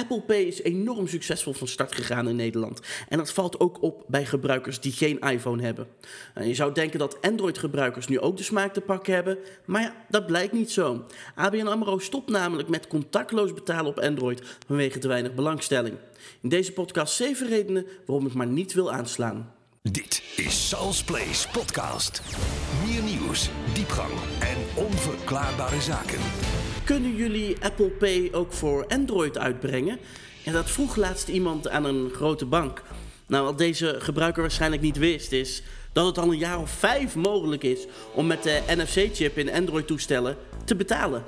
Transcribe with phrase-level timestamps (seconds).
[0.00, 2.80] Apple Pay is enorm succesvol van start gegaan in Nederland.
[3.08, 5.86] En dat valt ook op bij gebruikers die geen iPhone hebben.
[6.34, 9.94] En je zou denken dat Android-gebruikers nu ook de smaak te pakken hebben, maar ja,
[10.08, 11.04] dat blijkt niet zo.
[11.34, 15.96] ABN AMRO stopt namelijk met contactloos betalen op Android vanwege te weinig belangstelling.
[16.40, 19.52] In deze podcast 7 redenen waarom ik maar niet wil aanslaan.
[19.82, 22.22] Dit is Sal's Place Podcast.
[22.86, 26.18] Meer nieuws, diepgang en onverklaarbare zaken.
[26.90, 29.98] Kunnen jullie Apple Pay ook voor Android uitbrengen?
[30.44, 32.82] En dat vroeg laatst iemand aan een grote bank.
[33.26, 35.62] Nou, wat deze gebruiker waarschijnlijk niet wist, is
[35.92, 40.36] dat het al een jaar of vijf mogelijk is om met de NFC-chip in Android-toestellen
[40.64, 41.24] te betalen.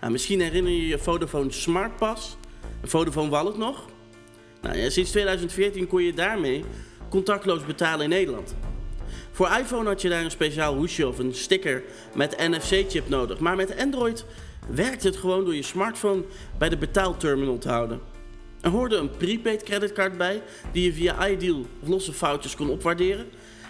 [0.00, 2.36] Nou, misschien herinner je je Vodafone SmartPass,
[2.82, 3.84] een Vodafone Wallet nog.
[4.62, 6.64] Nou, sinds 2014 kon je daarmee
[7.10, 8.54] contactloos betalen in Nederland.
[9.32, 11.82] Voor iPhone had je daar een speciaal hoesje of een sticker
[12.14, 13.38] met NFC-chip nodig.
[13.38, 14.24] Maar met Android
[14.68, 16.24] werkt het gewoon door je smartphone
[16.58, 18.00] bij de betaalterminal te houden.
[18.60, 20.42] Er hoorde een prepaid creditcard bij
[20.72, 23.26] die je via iDeal of losse foutjes kon opwaarderen.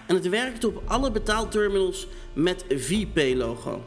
[0.07, 3.85] En het werkte op alle betaalterminals met VPay-logo.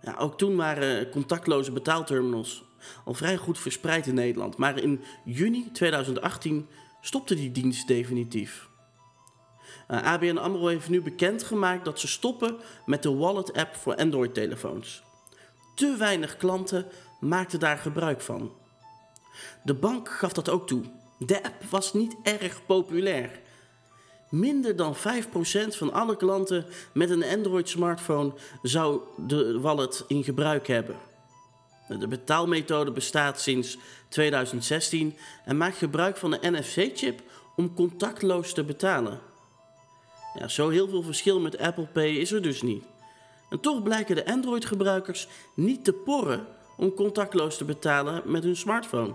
[0.00, 2.64] Ja, ook toen waren contactloze betaalterminals
[3.04, 4.56] al vrij goed verspreid in Nederland.
[4.56, 6.68] Maar in juni 2018
[7.00, 8.68] stopte die dienst definitief.
[9.90, 15.02] Uh, ABN AMRO heeft nu bekendgemaakt dat ze stoppen met de Wallet-app voor Android-telefoons.
[15.74, 16.86] Te weinig klanten
[17.20, 18.52] maakten daar gebruik van.
[19.64, 20.82] De bank gaf dat ook toe.
[21.18, 23.40] De app was niet erg populair.
[24.30, 24.98] Minder dan 5%
[25.68, 30.96] van alle klanten met een Android-smartphone zou de wallet in gebruik hebben.
[31.88, 33.78] De betaalmethode bestaat sinds
[34.08, 37.22] 2016 en maakt gebruik van de NFC-chip
[37.56, 39.20] om contactloos te betalen.
[40.38, 42.84] Ja, zo heel veel verschil met Apple Pay is er dus niet.
[43.52, 49.14] En toch blijken de Android-gebruikers niet te porren om contactloos te betalen met hun smartphone.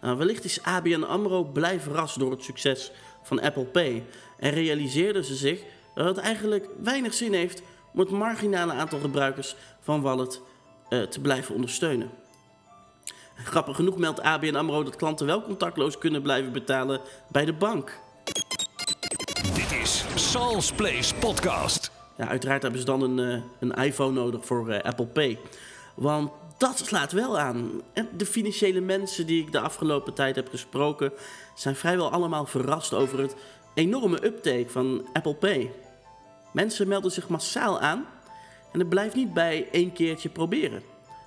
[0.00, 4.04] Nou, wellicht is ABN AMRO blij verrast door het succes van Apple Pay
[4.38, 5.62] en realiseerden ze zich
[5.94, 7.62] dat het eigenlijk weinig zin heeft
[7.92, 10.40] om het marginale aantal gebruikers van Wallet
[10.90, 12.10] uh, te blijven ondersteunen.
[13.34, 17.98] Grappig genoeg meldt ABN AMRO dat klanten wel contactloos kunnen blijven betalen bij de bank.
[19.54, 21.97] Dit is Sal's Place Podcast.
[22.18, 25.38] Ja, uiteraard hebben ze dan een, uh, een iPhone nodig voor uh, Apple Pay.
[25.94, 27.82] Want dat slaat wel aan.
[28.16, 31.12] De financiële mensen die ik de afgelopen tijd heb gesproken...
[31.54, 33.34] zijn vrijwel allemaal verrast over het
[33.74, 35.72] enorme uptake van Apple Pay.
[36.52, 38.06] Mensen melden zich massaal aan...
[38.72, 40.82] en het blijft niet bij één keertje proberen.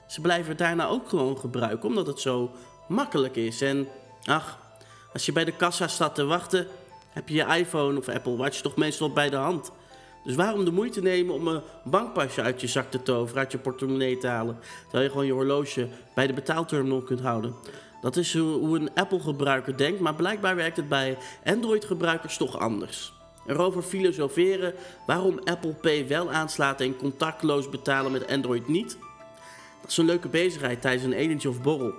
[0.07, 1.89] Ze blijven het daarna ook gewoon gebruiken...
[1.89, 2.51] omdat het zo
[2.87, 3.61] makkelijk is.
[3.61, 3.87] En
[4.25, 4.59] ach,
[5.13, 6.67] als je bij de kassa staat te wachten...
[7.09, 9.71] heb je je iPhone of Apple Watch toch meestal bij de hand...
[10.23, 13.57] Dus waarom de moeite nemen om een bankpasje uit je zak te toveren, uit je
[13.57, 17.55] portemonnee te halen, terwijl je gewoon je horloge bij de betaalterminal kunt houden?
[18.01, 23.13] Dat is hoe een Apple-gebruiker denkt, maar blijkbaar werkt het bij Android-gebruikers toch anders.
[23.47, 24.73] Erover filosoferen
[25.05, 28.97] waarom Apple Pay wel aanslaat en contactloos betalen met Android niet.
[29.81, 31.93] Dat is een leuke bezigheid tijdens een etentje of borrel.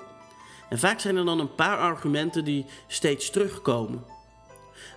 [0.68, 4.04] En vaak zijn er dan een paar argumenten die steeds terugkomen.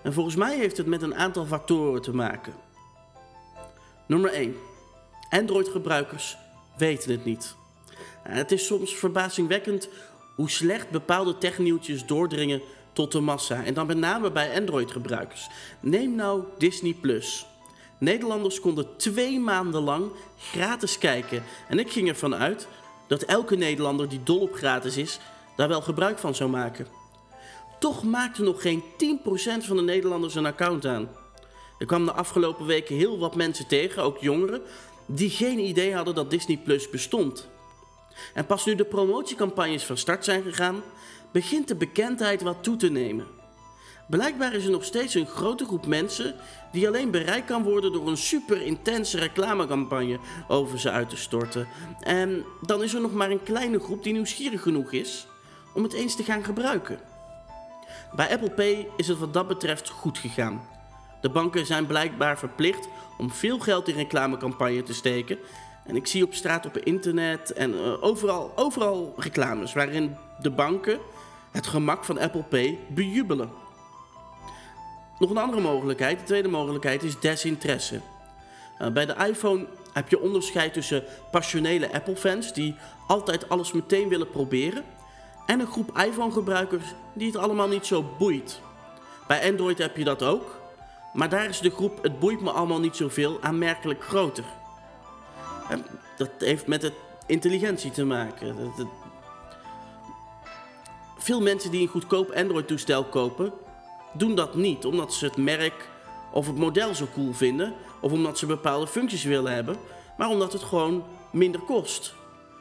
[0.04, 2.54] En volgens mij heeft het met een aantal factoren te maken.
[4.06, 4.56] Nummer 1.
[5.30, 6.38] Android-gebruikers
[6.78, 7.56] weten het niet.
[8.24, 9.90] Het is soms verbazingwekkend
[10.36, 12.62] hoe slecht bepaalde technieuwtjes doordringen
[12.94, 13.64] tot de massa.
[13.64, 15.48] En dan met name bij Android-gebruikers.
[15.80, 17.46] Neem nou Disney Plus.
[18.00, 21.44] Nederlanders konden twee maanden lang gratis kijken.
[21.70, 22.68] En ik ging ervan uit
[23.08, 25.20] dat elke Nederlander die dol op gratis is,
[25.56, 26.88] daar wel gebruik van zou maken.
[27.80, 31.10] Toch maakte nog geen 10% van de Nederlanders een account aan.
[31.80, 34.62] Er kwam de afgelopen weken heel wat mensen tegen, ook jongeren,
[35.06, 37.48] die geen idee hadden dat Disney Plus bestond.
[38.34, 40.82] En pas nu de promotiecampagnes van start zijn gegaan,
[41.32, 43.28] begint de bekendheid wat toe te nemen.
[44.08, 46.36] Blijkbaar is er nog steeds een grote groep mensen
[46.72, 51.68] die alleen bereikt kan worden door een super intense reclamecampagne over ze uit te storten.
[52.00, 55.28] En dan is er nog maar een kleine groep die nieuwsgierig genoeg is
[55.74, 57.00] om het eens te gaan gebruiken.
[58.16, 60.75] Bij Apple Pay is het wat dat betreft goed gegaan.
[61.26, 62.88] De banken zijn blijkbaar verplicht
[63.18, 65.38] om veel geld in reclamecampagne te steken.
[65.86, 71.00] En ik zie op straat, op internet en uh, overal, overal reclames waarin de banken
[71.52, 73.50] het gemak van Apple Pay bejubelen.
[75.20, 78.02] Nog een andere mogelijkheid, de tweede mogelijkheid, is desinteresse.
[78.82, 82.76] Uh, bij de iPhone heb je onderscheid tussen passionele Apple-fans die
[83.08, 84.84] altijd alles meteen willen proberen,
[85.46, 88.60] en een groep iPhone-gebruikers die het allemaal niet zo boeit.
[89.28, 90.64] Bij Android heb je dat ook.
[91.16, 94.44] Maar daar is de groep Het boeit me allemaal niet zoveel aanmerkelijk groter.
[95.70, 95.86] En
[96.18, 96.94] dat heeft met het
[97.26, 98.74] intelligentie te maken.
[101.18, 103.54] veel mensen die een goedkoop Android-toestel kopen,
[104.14, 105.90] doen dat niet omdat ze het merk
[106.32, 109.76] of het model zo cool vinden, of omdat ze bepaalde functies willen hebben,
[110.18, 112.14] maar omdat het gewoon minder kost.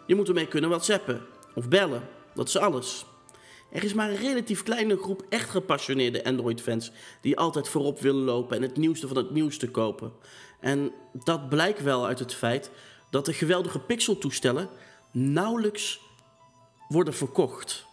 [0.06, 3.04] Je moet ermee kunnen whatsappen of bellen, dat is alles.
[3.74, 8.56] Er is maar een relatief kleine groep echt gepassioneerde Android-fans die altijd voorop willen lopen
[8.56, 10.12] en het nieuwste van het nieuwste kopen.
[10.60, 12.70] En dat blijkt wel uit het feit
[13.10, 14.68] dat de geweldige Pixel-toestellen
[15.12, 16.00] nauwelijks
[16.88, 17.86] worden verkocht.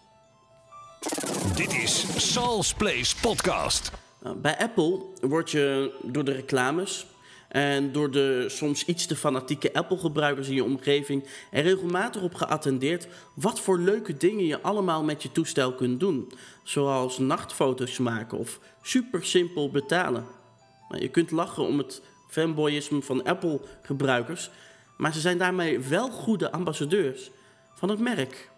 [1.56, 3.92] Dit is Sal's Place Podcast.
[4.24, 7.06] Nou, Bij Apple word je door de reclames
[7.52, 13.08] en door de soms iets te fanatieke Apple-gebruikers in je omgeving er regelmatig op geattendeerd
[13.34, 16.32] wat voor leuke dingen je allemaal met je toestel kunt doen.
[16.64, 20.26] Zoals nachtfoto's maken of super simpel betalen.
[20.90, 24.50] Nou, je kunt lachen om het fanboyisme van Apple-gebruikers,
[24.98, 27.32] maar ze zijn daarmee wel goede ambassadeurs
[27.74, 28.50] van het merk.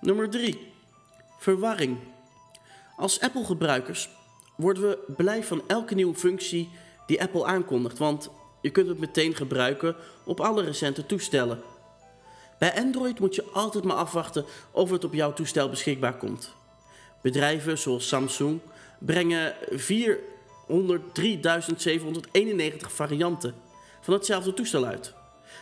[0.00, 0.72] Nummer 3.
[1.38, 1.98] Verwarring.
[2.96, 4.10] Als Apple-gebruikers
[4.56, 6.70] worden we blij van elke nieuwe functie
[7.10, 8.30] die Apple aankondigt, want
[8.60, 11.62] je kunt het meteen gebruiken op alle recente toestellen.
[12.58, 16.54] Bij Android moet je altijd maar afwachten of het op jouw toestel beschikbaar komt.
[17.22, 18.60] Bedrijven zoals Samsung
[18.98, 19.60] brengen 403.791
[22.76, 23.54] varianten
[24.00, 25.14] van hetzelfde toestel uit.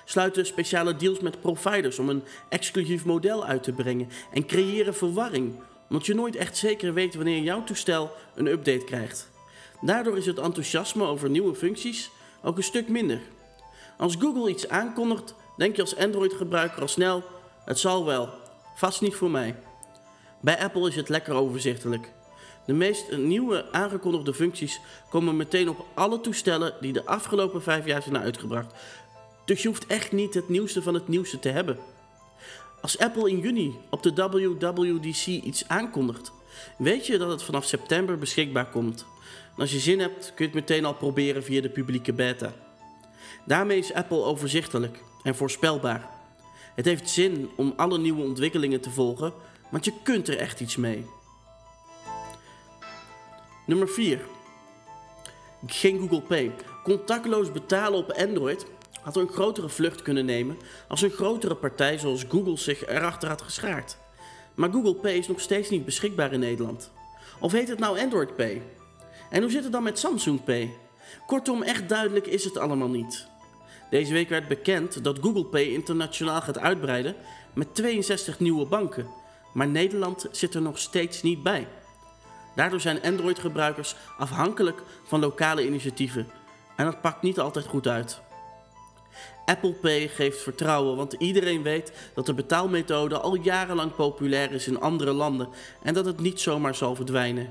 [0.05, 5.55] Sluiten speciale deals met providers om een exclusief model uit te brengen en creëren verwarring,
[5.89, 9.29] omdat je nooit echt zeker weet wanneer jouw toestel een update krijgt.
[9.81, 12.11] Daardoor is het enthousiasme over nieuwe functies
[12.43, 13.21] ook een stuk minder.
[13.97, 17.23] Als Google iets aankondigt, denk je als Android-gebruiker al snel:
[17.65, 18.29] het zal wel,
[18.75, 19.57] vast niet voor mij.
[20.41, 22.13] Bij Apple is het lekker overzichtelijk.
[22.67, 24.81] De meest nieuwe aangekondigde functies
[25.11, 28.73] komen meteen op alle toestellen die de afgelopen vijf jaar zijn uitgebracht.
[29.45, 31.79] Dus je hoeft echt niet het nieuwste van het nieuwste te hebben.
[32.81, 36.33] Als Apple in juni op de WWDC iets aankondigt,
[36.79, 39.07] weet je dat het vanaf september beschikbaar komt.
[39.59, 42.53] Als je zin hebt, kun je het meteen al proberen via de publieke beta.
[43.45, 46.09] Daarmee is Apple overzichtelijk en voorspelbaar.
[46.75, 49.33] Het heeft zin om alle nieuwe ontwikkelingen te volgen,
[49.71, 51.07] want je kunt er echt iets mee.
[53.67, 54.21] Nummer 4.
[55.67, 56.55] Geen Google Pay.
[56.85, 58.67] Contactloos betalen op Android
[59.03, 60.59] had een grotere vlucht kunnen nemen
[60.89, 63.97] als een grotere partij zoals Google zich erachter had geschaard.
[64.55, 66.91] Maar Google Pay is nog steeds niet beschikbaar in Nederland.
[67.41, 68.63] Of heet het nou Android Pay?
[69.31, 70.75] En hoe zit het dan met Samsung Pay?
[71.27, 73.27] Kortom, echt duidelijk is het allemaal niet.
[73.91, 77.17] Deze week werd bekend dat Google Pay internationaal gaat uitbreiden
[77.55, 79.07] met 62 nieuwe banken.
[79.53, 81.69] Maar Nederland zit er nog steeds niet bij.
[82.55, 86.29] Daardoor zijn Android-gebruikers afhankelijk van lokale initiatieven.
[86.77, 88.21] En dat pakt niet altijd goed uit.
[89.45, 94.81] Apple Pay geeft vertrouwen, want iedereen weet dat de betaalmethode al jarenlang populair is in
[94.81, 95.49] andere landen
[95.83, 97.51] en dat het niet zomaar zal verdwijnen.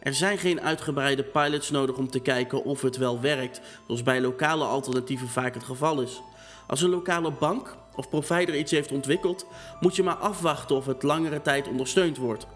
[0.00, 4.20] Er zijn geen uitgebreide pilots nodig om te kijken of het wel werkt, zoals bij
[4.20, 6.22] lokale alternatieven vaak het geval is.
[6.66, 9.46] Als een lokale bank of provider iets heeft ontwikkeld,
[9.80, 12.46] moet je maar afwachten of het langere tijd ondersteund wordt.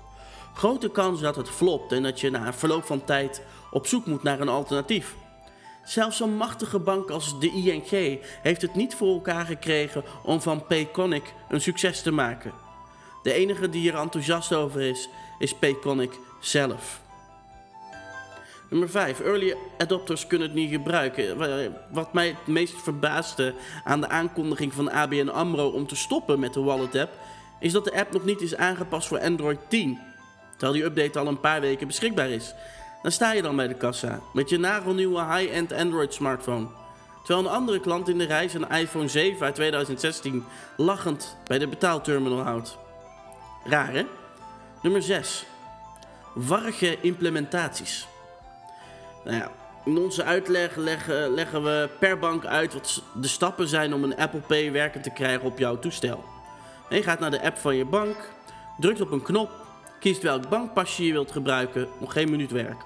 [0.55, 4.07] Grote kans dat het flopt en dat je na een verloop van tijd op zoek
[4.07, 5.15] moet naar een alternatief.
[5.85, 10.67] Zelfs zo'n machtige bank als de ING heeft het niet voor elkaar gekregen om van
[10.67, 12.53] Payconic een succes te maken.
[13.23, 15.09] De enige die er enthousiast over is,
[15.39, 17.03] is Payconic zelf.
[18.75, 19.21] Nummer 5.
[19.21, 21.37] Early adopters kunnen het niet gebruiken.
[21.91, 23.55] Wat mij het meest verbaasde
[23.85, 27.13] aan de aankondiging van ABN AMRO om te stoppen met de Wallet app,
[27.61, 29.99] is dat de app nog niet is aangepast voor Android 10.
[30.51, 32.55] Terwijl die update al een paar weken beschikbaar is.
[33.03, 36.67] Dan sta je dan bij de kassa met je nagelnieuwe high-end Android smartphone.
[37.25, 40.45] Terwijl een andere klant in de rij zijn iPhone 7 uit 2016
[40.77, 42.79] lachend bij de betaalterminal houdt.
[43.65, 44.07] Raar hè?
[44.83, 45.47] Nummer 6.
[46.35, 48.07] Warrige implementaties.
[49.25, 49.53] Nou ja,
[49.85, 54.17] in onze uitleg leggen, leggen we per bank uit wat de stappen zijn om een
[54.17, 56.25] Apple Pay werkend te krijgen op jouw toestel.
[56.91, 58.17] Je gaat naar de app van je bank,
[58.79, 59.51] drukt op een knop,
[60.01, 62.85] kiest welk bankpasje je wilt gebruiken, nog geen minuut werk.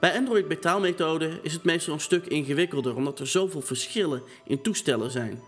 [0.00, 5.10] Bij Android betaalmethode is het meestal een stuk ingewikkelder omdat er zoveel verschillen in toestellen
[5.10, 5.40] zijn.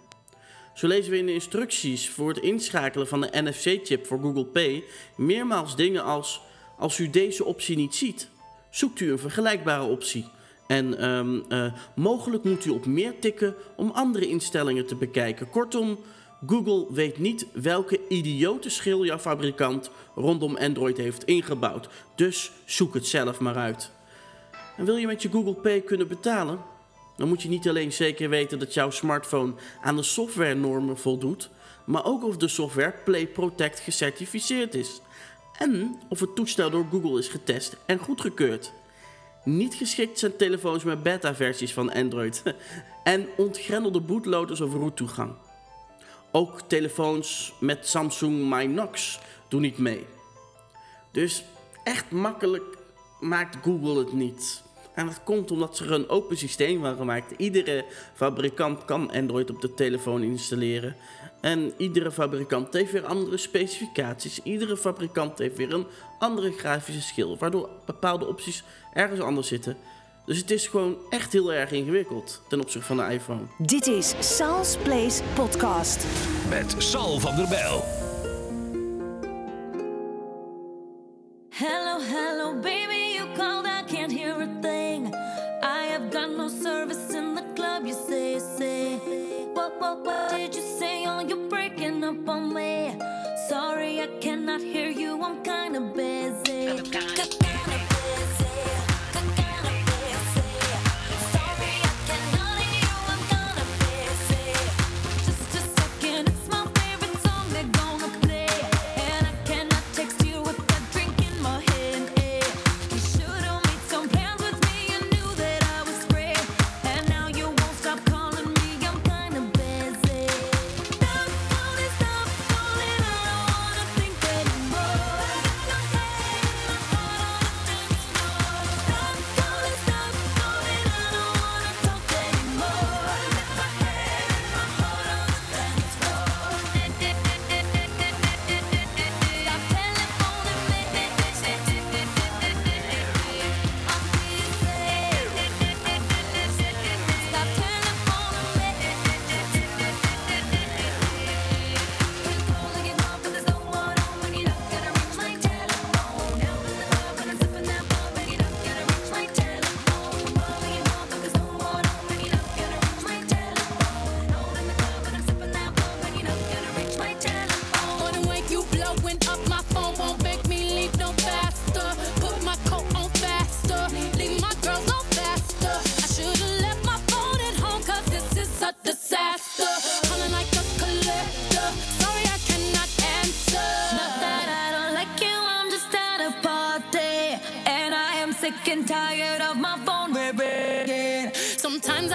[0.75, 4.85] Zo lezen we in de instructies voor het inschakelen van de NFC-chip voor Google Pay
[5.17, 6.41] meermaals dingen als:
[6.79, 8.29] als u deze optie niet ziet,
[8.71, 10.29] Zoekt u een vergelijkbare optie?
[10.67, 15.51] En ehm, eh, mogelijk moet u op meer tikken om andere instellingen te bekijken.
[15.51, 15.99] Kortom,
[16.47, 21.89] Google weet niet welke idiote schil jouw fabrikant rondom Android heeft ingebouwd.
[22.15, 23.91] Dus zoek het zelf maar uit.
[24.77, 26.59] En wil je met je Google Pay kunnen betalen?
[27.17, 31.51] Dan moet je niet alleen zeker weten dat jouw smartphone aan de softwarenormen voldoet,
[31.85, 35.01] maar ook of de software Play Protect gecertificeerd is
[35.59, 38.73] en of het toestel door Google is getest en goedgekeurd.
[39.45, 42.43] Niet geschikt zijn telefoons met beta-versies van Android
[43.05, 45.33] en ontgrendelde bootloaders over routetoegang.
[46.31, 50.07] Ook telefoons met Samsung My Knox doen niet mee.
[51.11, 51.45] Dus
[51.85, 52.79] echt makkelijk
[53.21, 54.63] maakt Google het niet.
[54.99, 57.33] En dat komt omdat ze er een open systeem van gemaakt.
[57.37, 60.97] Iedere fabrikant kan Android op de telefoon installeren.
[61.41, 64.41] En iedere fabrikant heeft weer andere specificaties.
[64.43, 65.87] Iedere fabrikant heeft weer een
[66.19, 67.37] andere grafische schil.
[67.39, 68.63] Waardoor bepaalde opties
[68.93, 69.77] ergens anders zitten.
[70.27, 73.43] Dus het is gewoon echt heel erg ingewikkeld ten opzichte van de iPhone.
[73.59, 76.07] Dit is Sal's Place Podcast.
[76.49, 78.08] Met Sal van der Bijl.
[89.95, 91.05] what, what did you say?
[91.07, 92.99] Oh, you breaking up on me.
[93.49, 95.23] Sorry, I cannot hear you.
[95.23, 97.48] I'm kinda busy.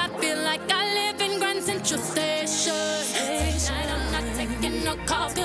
[0.03, 2.73] I feel like I live in Grand Central Station.
[3.65, 5.42] Tonight I'm not taking no calls.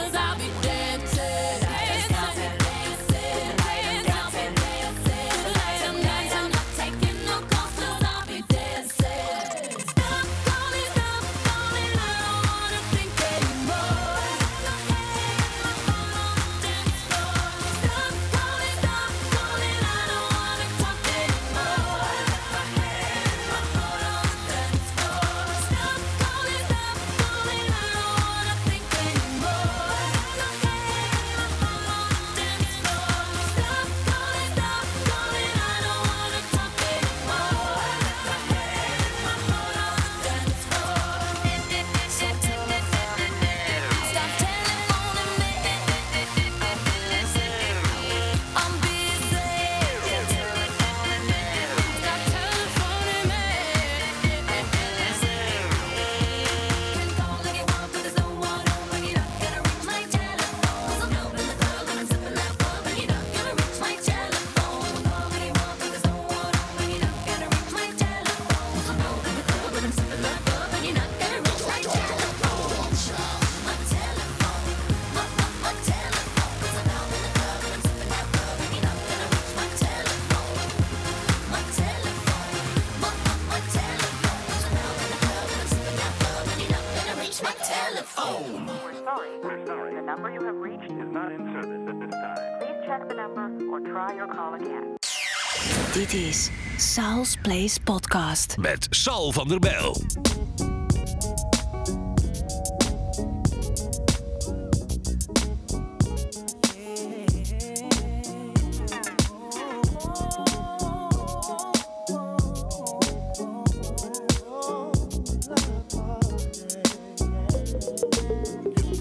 [95.99, 98.57] Dit is Sal's Place Podcast.
[98.57, 99.97] Met Sal van der Bijl.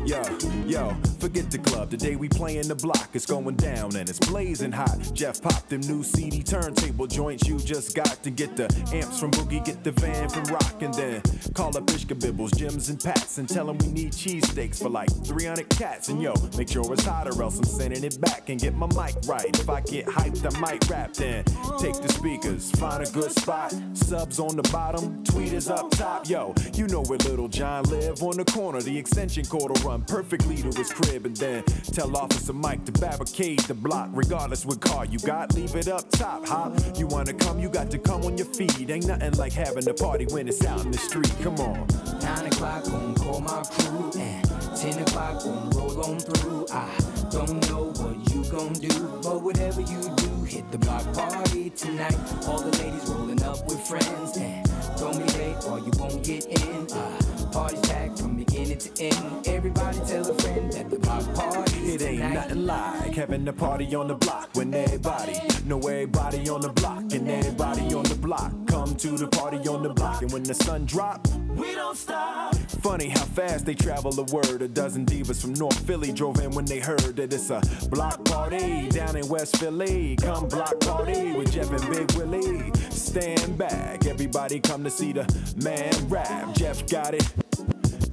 [0.06, 0.22] Yo,
[0.66, 1.07] yo.
[1.28, 1.90] Forget the club.
[1.90, 3.10] Today we playing the block.
[3.12, 4.98] It's going down and it's blazing hot.
[5.14, 7.46] Jeff popped them new CD turntable joints.
[7.46, 10.94] You just got to get the amps from Boogie, get the van from Rock, and
[10.94, 11.22] then
[11.54, 15.10] call up Ishka Bibbles, Jims, and Pats and tell them we need cheesesteaks for like
[15.26, 16.08] 300 cats.
[16.08, 18.88] And yo, make sure it's hot or else I'm sending it back and get my
[18.88, 19.50] mic right.
[19.60, 21.44] If I get hyped, I might rap then.
[21.78, 23.76] Take the speakers, find a good spot.
[23.92, 26.30] Subs on the bottom, tweeters up top.
[26.30, 28.82] Yo, you know where Little John live on the corner.
[28.82, 32.92] The extension cord will run perfectly to his crib and then tell Officer Mike to
[32.94, 34.10] barricade the block.
[34.14, 36.46] Regardless what car you got, leave it up top.
[36.48, 38.90] Hop, you wanna come, you got to come on your feet.
[38.90, 41.34] Ain't nothing like having a party when it's out in the street.
[41.42, 41.88] Come on.
[42.22, 44.46] Nine o'clock, gon' call my crew, and
[44.76, 46.66] ten o'clock, gon' roll on through.
[46.72, 46.90] I
[47.32, 52.18] don't know what you gon' do, but whatever you do, hit the block party tonight.
[52.48, 54.66] All the ladies rolling up with friends, and
[54.98, 56.88] don't be late or you won't get in.
[56.92, 59.48] Uh, party's packed from beginning to end.
[59.48, 62.34] Everybody tell a friend that the block party It ain't tonight.
[62.34, 67.00] nothing like having a party on the block when everybody know everybody on the block
[67.14, 70.54] and everybody on the block come to the party on the block and when the
[70.54, 75.42] sun drop we don't stop funny how fast they travel the word a dozen divas
[75.42, 79.28] from north philly drove in when they heard that it's a block party down in
[79.28, 84.92] west philly come block party with jeff and big willie stand back everybody come to
[84.92, 85.26] see the
[85.58, 87.28] man rap jeff got it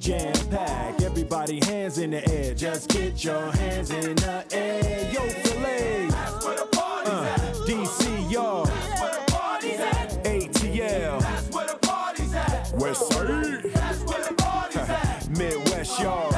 [0.01, 2.53] Jam pack, everybody hands in the air.
[2.53, 5.11] Just get your hands in the air.
[5.11, 6.09] Yo, Philly.
[6.11, 8.67] That's where the party's uh, DC, y'all.
[8.67, 10.25] That's where the party's at.
[10.25, 11.21] ATL.
[11.21, 12.73] That's where the party's at.
[12.75, 13.63] West Side.
[13.73, 15.29] That's where the party's at.
[15.39, 16.34] Midwest, y'all.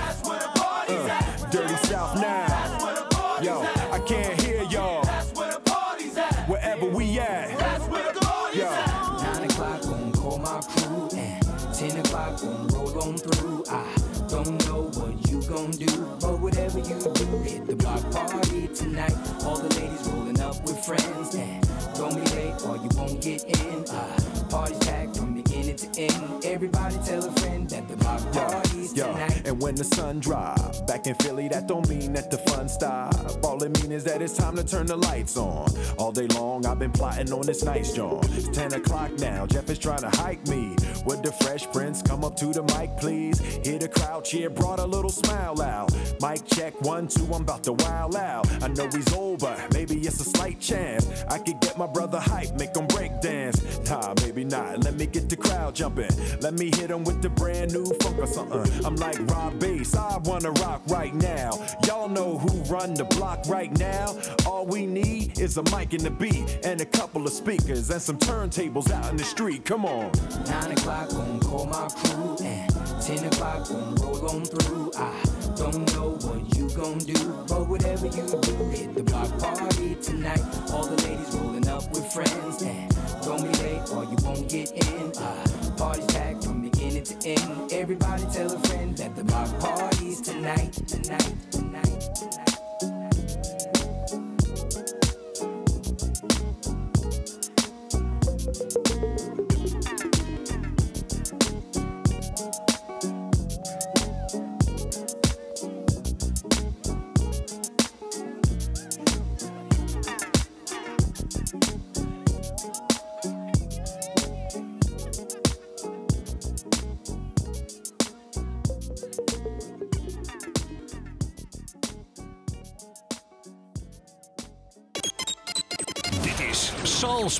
[10.57, 11.43] My crew, and
[11.75, 13.65] ten o'clock, gon' roll on through.
[13.69, 13.85] I
[14.29, 15.87] don't know what you gon' do,
[16.21, 19.15] but whatever you do, hit the block party tonight.
[19.45, 21.63] All the ladies rolling up with friends, and
[21.95, 23.85] don't be late or you won't get in.
[23.91, 25.36] Uh, party's packed from
[25.77, 26.45] to end.
[26.45, 29.43] Everybody tell a friend that the block party's Yo, tonight.
[29.47, 33.15] and when the sun drop back in Philly, that don't mean that the fun stop.
[33.45, 35.69] All it mean is that it's time to turn the lights on.
[35.99, 38.25] All day long, I've been plotting on this nice joint.
[38.33, 40.75] It's 10 o'clock now, Jeff is trying to hype me.
[41.07, 43.39] Would the Fresh Prince come up to the mic, please?
[43.65, 45.93] Hear the crowd cheer, brought a little smile out.
[46.21, 48.47] Mic check, one, two, I'm about to wild out.
[48.61, 51.09] I know he's over, maybe it's a slight chance.
[51.29, 53.79] I could get my brother hype, make him break dance.
[53.89, 54.83] Nah, maybe not.
[54.83, 56.11] Let me get the crowd jumping.
[56.41, 58.85] Let me hit him with the brand new funk or something.
[58.85, 61.53] I'm like Rob Bass, I wanna rock right now.
[61.87, 64.17] Y'all know who run the block right now.
[64.45, 68.03] All we need is a mic and a beat, and a couple of speakers, and
[68.03, 69.65] some turntables out in the street.
[69.65, 70.11] Come on.
[70.49, 72.71] Nine o'clock, gon' call my crew, and
[73.03, 74.91] ten o'clock, gon' roll on through.
[74.97, 75.13] I
[75.57, 80.43] don't know what you gon' do, but whatever you do, hit the block party tonight.
[80.73, 82.91] All the ladies rolling up with friends, and
[83.23, 85.13] don't be late or you won't get in.
[85.19, 87.73] Uh, party's packed from beginning to end.
[87.73, 91.35] Everybody tell a friend that the block party's tonight, tonight,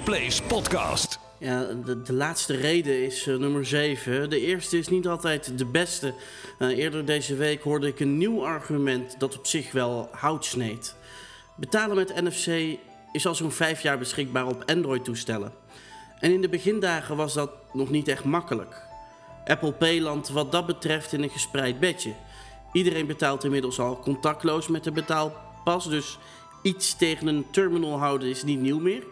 [0.07, 1.19] Place Podcast.
[1.39, 4.31] Ja, de, de laatste reden is eh, nummer 7.
[4.31, 6.15] De eerste is niet altijd de beste.
[6.59, 10.95] Eh, eerder deze week hoorde ik een nieuw argument dat op zich wel hout sneed.
[11.57, 12.79] Betalen met NFC
[13.13, 15.53] is al zo'n 5 jaar beschikbaar op Android-toestellen.
[16.21, 18.83] En in de begindagen was dat nog niet echt makkelijk.
[19.45, 22.13] Apple Pay landt wat dat betreft in een gespreid bedje.
[22.73, 26.19] Iedereen betaalt inmiddels al contactloos met de betaalpas, dus
[26.63, 29.03] iets tegen een terminal houden is niet nieuw meer.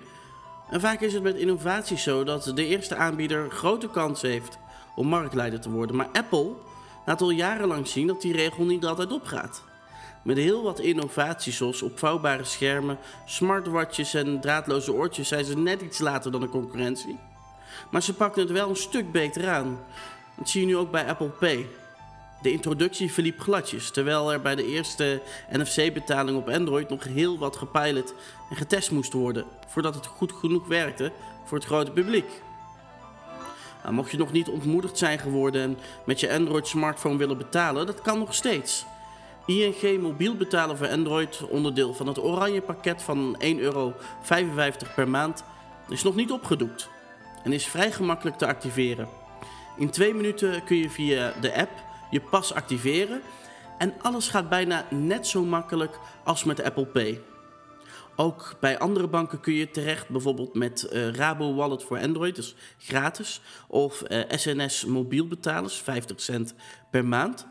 [0.75, 4.59] En vaak is het met innovaties zo dat de eerste aanbieder grote kans heeft
[4.95, 5.97] om marktleider te worden.
[5.97, 6.53] Maar Apple
[7.07, 9.63] laat al jarenlang zien dat die regel niet altijd opgaat.
[10.23, 15.99] Met heel wat innovaties zoals opvouwbare schermen, smartwatches en draadloze oortjes zijn ze net iets
[15.99, 17.19] later dan de concurrentie.
[17.91, 19.79] Maar ze pakken het wel een stuk beter aan.
[20.37, 21.67] Dat zie je nu ook bij Apple Pay.
[22.45, 27.57] De introductie verliep gladjes, terwijl er bij de eerste NFC-betaling op Android nog heel wat
[27.57, 28.15] gepilot
[28.51, 31.13] en getest moest worden voordat het goed genoeg werkte
[31.45, 32.43] voor het grote publiek.
[33.83, 38.03] Nou, mocht je nog niet ontmoedigd zijn geworden en met je Android-smartphone willen betalen, dat
[38.03, 38.85] kan nog steeds.
[39.47, 43.95] ING mobiel betalen voor Android, onderdeel van het oranje pakket van 1,55 euro
[44.95, 45.45] per maand,
[45.89, 46.89] is nog niet opgedoekt
[47.43, 49.09] en is vrij gemakkelijk te activeren.
[49.77, 53.21] In twee minuten kun je via de app je pas activeren
[53.79, 57.21] en alles gaat bijna net zo makkelijk als met Apple Pay.
[58.17, 62.55] Ook bij andere banken kun je terecht, bijvoorbeeld met eh, Rabo Wallet voor Android, dus
[62.79, 66.55] gratis, of eh, SNS mobiel betalers, 50 cent
[66.91, 67.47] per maand.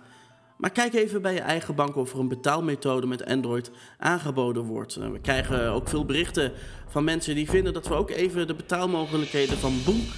[0.57, 4.95] Maar kijk even bij je eigen bank of er een betaalmethode met Android aangeboden wordt.
[4.95, 6.51] Eh, We krijgen ook veel berichten
[6.87, 10.09] van mensen die vinden dat we ook even de betaalmogelijkheden van Boek,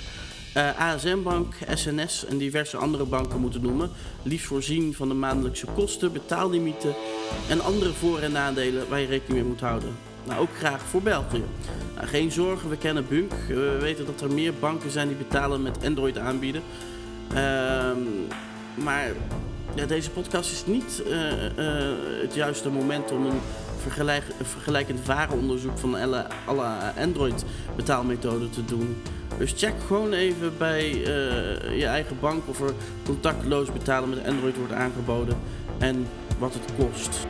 [0.56, 3.90] eh, ASM Bank, SNS en diverse andere banken moeten noemen.
[4.24, 6.94] Liefst voorzien van de maandelijkse kosten, betaallimieten
[7.50, 9.90] en andere voor- en nadelen waar je rekening mee moet houden.
[10.24, 11.44] Nou, ook graag voor België.
[11.96, 13.32] Nou, geen zorgen, we kennen Bunk.
[13.32, 16.62] Eh, We weten dat er meer banken zijn die betalen met Android aanbieden.
[17.34, 18.00] Ehm,
[18.76, 19.12] maar
[19.76, 23.40] ja, deze podcast is niet eh, eh, het juiste moment om een
[23.82, 27.44] vergelijk, vergelijkend warenonderzoek van alle, alle Android
[27.76, 28.98] betaalmethoden te doen.
[29.38, 32.74] Dus check gewoon even bij eh, je eigen bank of er
[33.06, 35.38] contactloos betalen met Android wordt aangeboden
[35.78, 36.08] en
[36.40, 37.28] wat het kost.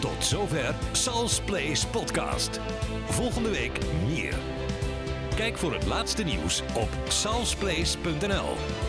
[0.00, 2.60] Tot zover Sal's Place podcast.
[3.04, 4.34] Volgende week meer.
[5.36, 8.85] Kijk voor het laatste nieuws op salsplace.nl.